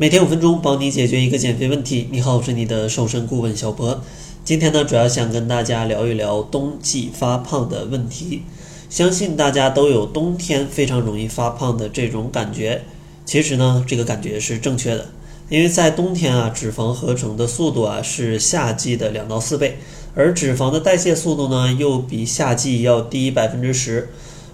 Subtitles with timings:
[0.00, 2.08] 每天五分钟，帮你解决一个减肥问题。
[2.10, 4.02] 你好，我是你的瘦身顾问小博。
[4.42, 8.40] 今天呢，主要想跟大家聊一聊冬季发胖的问题。
[8.88, 12.80] 相信大家都有冬天非常容易发胖的这种感觉。
[13.26, 15.08] 其实呢，这个感觉是正确的，
[15.50, 19.76] 因为在冬天啊，脂肪合成的速度啊是夏季的两到四倍，
[20.14, 24.08] 而脂肪的代谢速度呢又比夏季要低百分之十。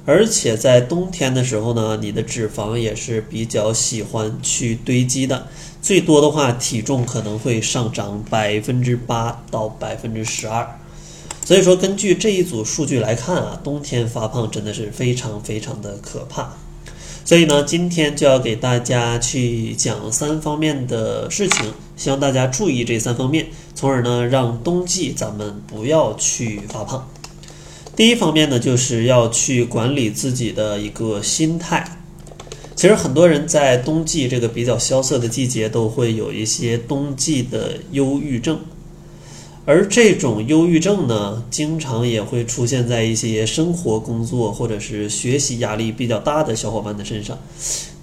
[0.07, 5.49] 而且在冬天的时候呢，你的脂肪也是比较喜欢去堆积的，
[5.83, 10.79] 最多的话体重可能会上涨百分之八到百分之十二。
[11.45, 16.53] 所以说，根据这一组数据来看啊，冬天发胖真的是非常非常的可怕。
[17.25, 27.09] 所以呢，今天就要给大家去讲三方面的事情，希望大家注意这三方面，从而呢让冬季咱们不要去发胖。
[27.97, 31.99] 第一方面呢，就是要去管理自己的一个心态。
[32.75, 38.61] 其实很多人在冬季这个比较萧瑟的季节，都会有一些冬季的忧郁症，
[39.65, 47.39] 而这种忧郁症呢，经常也会出现在一些生活、工作或者是学习压力比较大的小伙伴的身上。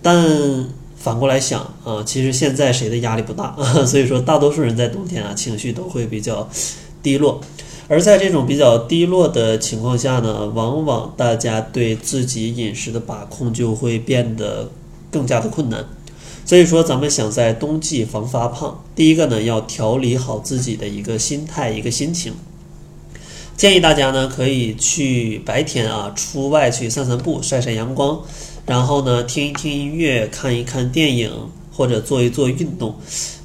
[0.01, 0.67] 但
[0.97, 3.55] 反过来想啊，其实现在谁的压力不大？
[3.85, 6.49] 所以说，大多数人在冬天啊，情绪都会比较
[7.03, 7.39] 低落。
[7.89, 14.71] 而在这种比较低落的情况下呢，往往大家对自己饮食的把控就会变得
[15.11, 15.85] 更加的困难。
[16.45, 22.33] 所以说，咱们想在冬季防发胖，第一个呢，要调理好自己的一个心态、一个心情。
[23.55, 28.21] 建议大家呢，可以去白天啊，出外去散散步、晒晒阳光，
[28.65, 31.31] 然后呢，听一听音乐、看一看电影，
[31.71, 32.95] 或者做一做运动，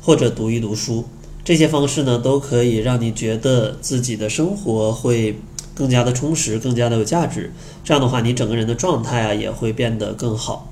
[0.01, 1.05] 或者读一读书。
[1.49, 5.39] 这些方式呢，都可以让你觉得自己的生活会
[5.75, 7.51] 更加的充实，更加的有价值。
[7.83, 10.71] 这样的话，你整个人的状态啊也会变得更好。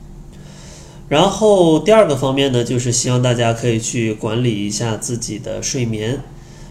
[1.09, 6.21] 然后第二个方面呢，就是希望大家可以去管理一下自己的睡眠，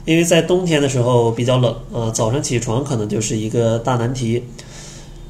[0.06, 4.44] 因为在冬天的时候比较冷啊，早上起床可能就是一个大难题。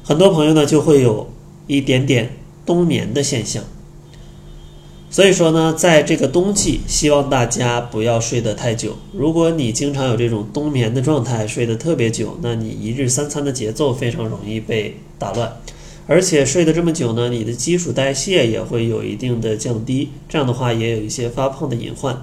[0.04, 1.30] 很多朋友呢就会有
[1.66, 2.36] 一点点
[2.66, 3.64] 冬眠的现象。
[5.16, 8.94] 所以说呢，在这个冬季，希望大家不要睡得太久。
[9.14, 15.50] 如果你经常有这种冬眠的状态，睡得特别久，那你一日三餐的节奏非常容易被打乱，
[16.06, 22.14] 而且睡得这么久呢，你的基础代谢也会有一定的降低，这样的话也有一些发胖的隐患。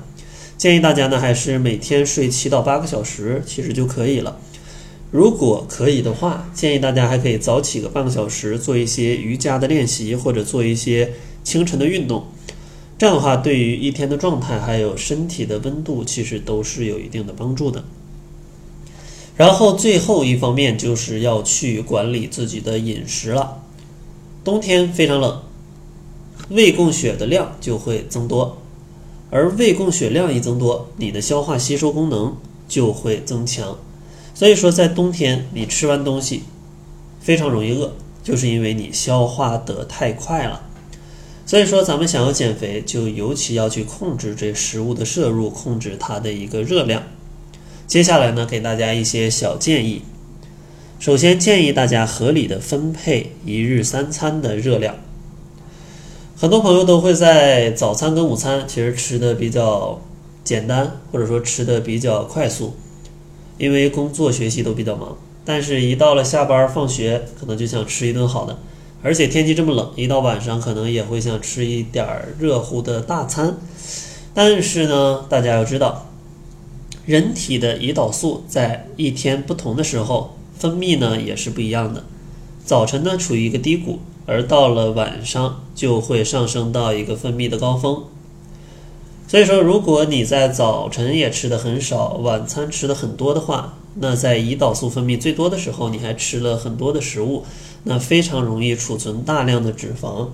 [0.55, 4.37] 建议大家呢，还是每天睡七到八个小时，其实就可以了。
[5.09, 11.11] 如果可以的话，建议大家还可以早起个半个小时，做一些瑜伽的练习，或者做一些
[11.43, 12.23] 清晨的运动。
[13.03, 17.83] 这样的话，对于一天的状态还有身体的温度，其实都是有一定的帮助的。
[19.35, 23.61] 然后最后一方面就是要去管理自己的饮食了。
[24.45, 25.41] 冬天非常冷，
[26.47, 28.59] 胃供血的量就会增多，
[29.29, 32.37] 而胃供血量一增多，你的消化吸收功能
[32.69, 33.77] 就会增强。
[34.33, 36.43] 所以说，在冬天你吃完东西
[37.19, 37.91] 非常容易饿，
[38.23, 40.69] 就是因为你消化得太快了。
[41.45, 47.03] 所以说，咱们想要减肥，就尤其要去控制这食物的摄入，控制它的一个热量。
[47.85, 50.03] 接下来呢，给大家一些小建议。
[50.99, 54.95] 首先，建议大家合理的分配一日三餐的热量。
[56.37, 60.01] 很多朋友都会在早餐跟午餐其实吃的比较
[60.45, 62.73] 简单，或者说吃的比较快速，
[63.57, 65.17] 因为工作学习都比较忙。
[65.43, 68.57] 但是，一到了下班放学，可能就想吃一顿好的。
[69.03, 72.07] 而且天气这么冷，一到晚上可能也会想吃一点
[72.39, 73.57] 热乎的大餐。
[74.33, 76.07] 但是呢，大家要知道，
[77.05, 82.05] 人体的胰岛素在一天不同的时候分泌呢也是不一样的。
[82.65, 88.03] 早晨呢处于一个低谷，而到了晚上就会上升到一个分泌的高峰。
[89.27, 97.45] 所以说，如果你在早晨也吃的很少，晚餐吃的很多的话，那在胰岛素分泌最多的时候，你还吃了很多的食物。
[97.85, 100.29] 那非常容易储存大量的脂肪，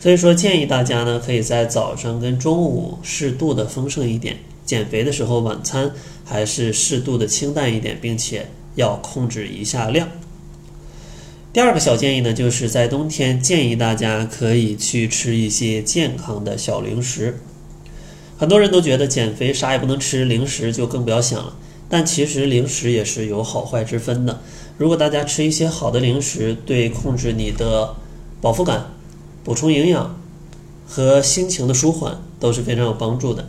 [0.00, 5.90] 所以说建议大家呢，可以在早上跟中午适度的丰盛一点，减肥的时候晚餐
[6.24, 10.08] 还是适度的清淡一点，并且要控制一下量。
[11.52, 17.40] 第二个小建议呢，就是在冬天建议大家可以去吃一些健康的小零食。
[18.38, 21.56] 很多人都觉得减肥啥也不能吃，零食就更不要想了。
[21.88, 24.40] 但其实零食也是有好坏之分的。
[24.78, 27.94] 如果大家吃一些好的零食，对控制你的
[28.40, 28.92] 饱腹感、
[29.44, 30.20] 补充营养
[30.86, 33.48] 和心情的舒缓都是非常有帮助的。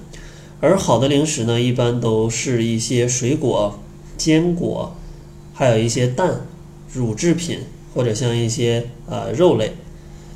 [0.60, 3.80] 而好的零食呢，一般都是一些水果、
[4.18, 4.96] 坚果，
[5.54, 6.48] 还有一些蛋、
[6.94, 7.60] 乳制品
[7.94, 9.74] 或者像一些呃肉类，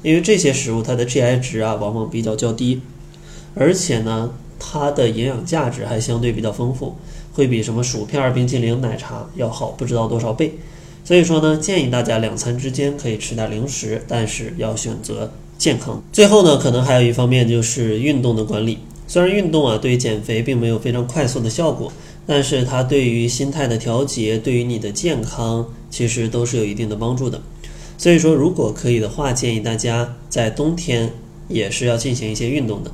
[0.04, 2.82] 因为这些食物它的 GI 值啊往往比较较低。
[3.56, 6.96] 而且呢，它的营养价值还相对比较丰富，
[7.34, 10.54] 会比什么薯片、冰淇淋、奶茶要好不知道多少倍。
[11.04, 16.02] 所以说呢，建议大家两餐之间可以吃点零食，但是要选择健康。
[16.12, 18.78] 最后呢，可能还有一方面就是运动的管理。
[19.08, 21.92] 虽然运动啊对于减肥并没有非常快速的效果，
[22.26, 27.42] 但是它对于心态的调节，对于你的健康其实都是有一定的帮助的。
[27.98, 31.10] 所以说，如果可以的话，建议大家在冬天
[31.48, 32.92] 也是要进行一些运动的。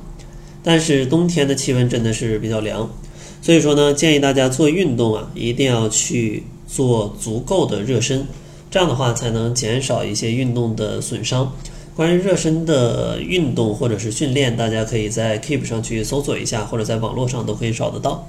[0.64, 2.90] 但是冬天的气温真的是比较凉，
[3.40, 8.26] 所以说呢，建议大家做运动啊，一定要去做足够的热身，
[8.70, 11.52] 这样的话才能减少一些运动的损伤。
[11.96, 18.28] 关于热身的运动或者是训练，大家可以在 Keep 上去搜索一下，或者在网络上都可以找得到，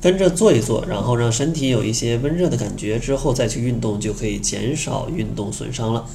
[0.00, 6.06] 跟着做一做，然后让身体有一些温热的感觉之后再去运动，就可以减少运动损伤了。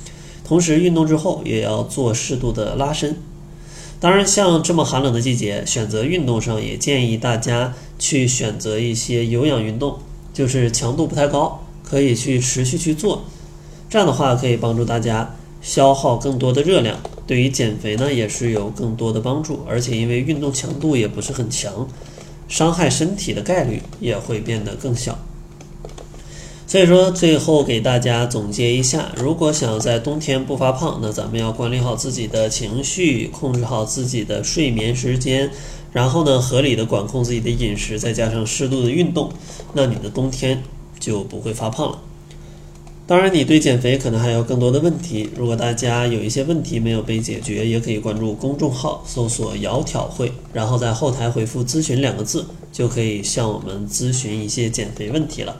[0.44, 3.15] 同时，运动之后也要做适度的拉伸。
[4.00, 10.00] 当然，像这么寒冷的季节，选择运动上也建议大家去选择一些有氧运动，
[10.34, 13.24] 就是强度不太高，可以去持续去做。
[13.90, 15.36] 这样的话可以帮助大家。
[15.62, 16.98] 消耗更多的热量，
[17.28, 21.86] 对于减肥呢也是有更多的帮助，而且因为运动强度也不是很强，
[22.48, 25.19] 伤害身体的概率也会变得更小。
[26.69, 35.50] 所以说，最后给大家总结一下：如果想要在冬天不发胖，那咱们要管理好自己的情绪，控制好自己的睡眠时间，
[35.92, 39.31] 然后呢，合理的管控自己的饮食，再加上适度的运动，
[39.74, 40.62] 那你的冬天
[41.00, 41.98] 就不会发胖了。
[43.07, 45.27] 当然，你对减肥可能还有更多的问题。
[45.36, 55.60] 如果大家有一些问题没有被解决，也可以关注公众号，搜索“窈窕会”，然后在后台回复“咨询”两个字，就可以向我们咨询一些减肥问题了。